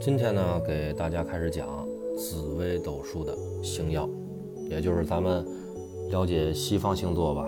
[0.00, 4.08] 今天呢，给大家开始讲紫微斗数的星耀，
[4.70, 5.44] 也就是咱们
[6.08, 7.46] 了解西方星座吧，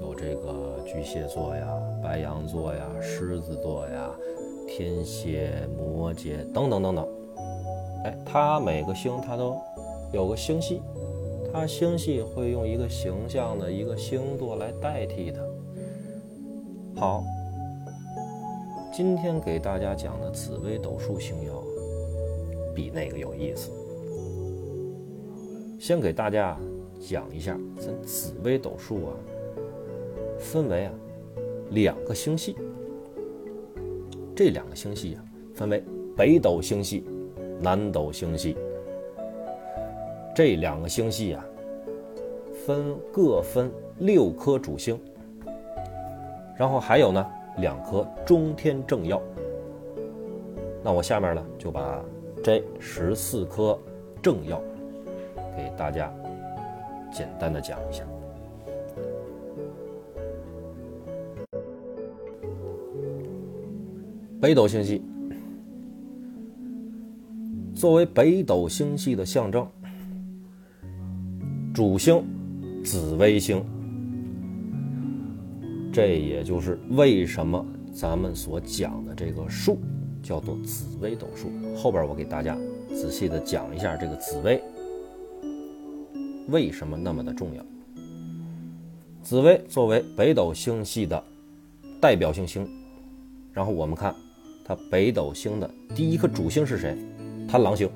[0.00, 1.68] 有这个巨蟹座呀、
[2.02, 4.10] 白羊座呀、狮子座呀、
[4.66, 7.06] 天蝎、摩羯等等等等。
[8.04, 9.54] 哎，它每个星它都
[10.10, 10.80] 有个星系，
[11.52, 15.40] 它星系会用一个形象的一个星座来代替它。
[16.98, 17.22] 好，
[18.90, 21.62] 今天给大家讲的紫微斗数星耀。
[22.74, 23.70] 比那个有意思。
[25.78, 26.58] 先给大家
[27.00, 29.16] 讲一下，咱紫微斗数啊，
[30.38, 30.92] 分为啊
[31.70, 32.54] 两个星系。
[34.36, 35.24] 这两个星系啊，
[35.54, 35.82] 分为
[36.14, 37.04] 北斗星系、
[37.58, 38.56] 南斗星系。
[40.34, 41.44] 这两个星系啊，
[42.66, 45.00] 分各分六颗主星，
[46.58, 47.26] 然后还有呢
[47.56, 49.20] 两颗中天正曜。
[50.82, 52.04] 那我下面呢就把。
[52.42, 53.78] 这十四颗
[54.22, 54.62] 正曜，
[55.56, 56.10] 给大家
[57.12, 58.02] 简单的讲一下。
[64.40, 65.02] 北斗星系
[67.74, 69.68] 作为北斗星系的象征，
[71.74, 72.24] 主星
[72.82, 73.62] 紫微星，
[75.92, 79.78] 这也就是为什么咱们所讲的这个数。
[80.22, 82.56] 叫做紫微斗数，后边我给大家
[82.88, 84.62] 仔细的讲一下这个紫微
[86.48, 87.64] 为什么那么的重要。
[89.22, 91.22] 紫微作为北斗星系的
[92.00, 92.68] 代表性星，
[93.52, 94.14] 然后我们看
[94.64, 96.96] 它北斗星的第一颗主星是谁？
[97.48, 97.88] 贪狼星。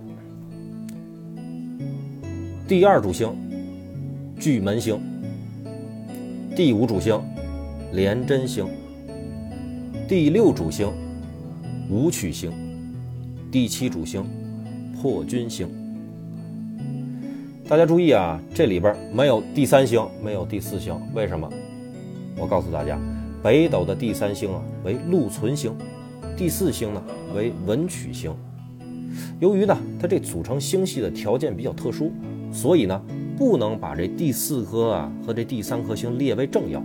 [2.66, 3.34] 第二主星
[4.38, 5.00] 巨门星。
[6.56, 7.20] 第五主星
[7.92, 8.66] 廉贞星。
[10.08, 10.92] 第六主星。
[11.90, 12.50] 武曲星，
[13.52, 14.24] 第七主星
[14.94, 15.68] 破军星。
[17.68, 21.46] 大家注意啊，这里边没有第三星，没有第四星，为什么？
[22.38, 22.98] 我告诉大家，
[23.42, 25.76] 北斗的第三星啊为禄存星，
[26.38, 27.02] 第四星呢
[27.34, 28.34] 为文曲星。
[29.38, 32.10] 由于呢它这组成星系的条件比较特殊，
[32.50, 32.98] 所以呢
[33.36, 36.82] 不能把这第四颗啊和这第三颗星列为正要。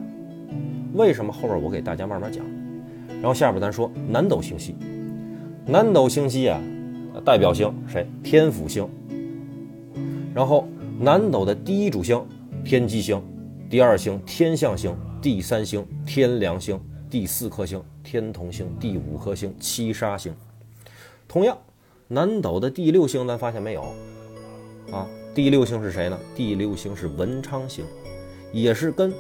[0.94, 1.32] 为什么？
[1.32, 2.46] 后边我给大家慢慢讲。
[3.22, 4.76] 然后下边咱说南斗星系，
[5.66, 6.62] 南斗星系啊，
[7.26, 8.08] 代表星谁？
[8.24, 8.88] 天府星。
[10.34, 10.66] 然后
[10.98, 12.26] 南斗的第一主星
[12.64, 13.22] 天机星，
[13.70, 20.34] 第二星天象星，第三星天梁星，第四颗星天同星，第五颗星七杀星。
[21.28, 21.58] 同样，
[22.08, 23.84] 南斗的第六星，咱发现没有？
[24.92, 25.06] 啊，
[25.36, 26.18] 第六星是谁呢？
[26.34, 27.84] 第六星是文昌星，
[28.54, 29.14] 也是跟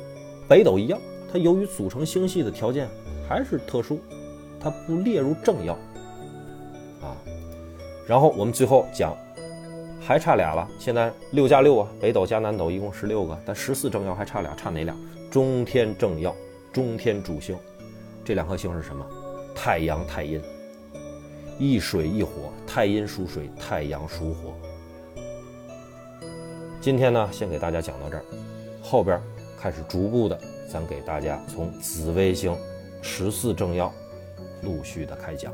[0.47, 0.97] 北斗一样，
[1.29, 2.87] 它由于组成星系的条件。
[3.29, 3.99] 还是特殊，
[4.59, 5.73] 它不列入正曜
[6.99, 7.15] 啊。
[8.07, 9.15] 然后我们最后讲，
[10.01, 10.67] 还差俩了。
[10.79, 14.95] 现在六加六啊，北斗加南斗一共十六个，但十四正曜还差俩，差哪俩？
[15.29, 16.35] 中天正曜，
[16.73, 17.55] 中天主星，
[18.25, 19.05] 这两颗星是什么？
[19.53, 20.41] 太阳、太阴，
[21.59, 24.55] 一水一火，太阴属水，太阳属火。
[26.81, 28.23] 今天呢，先给大家讲到这儿，
[28.81, 29.21] 后边
[29.61, 32.57] 开始逐步的，咱给大家从紫微星。
[33.01, 33.93] 十四政要
[34.61, 35.53] 陆续的开讲。